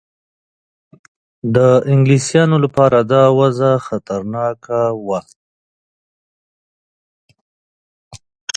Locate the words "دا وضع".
3.11-3.73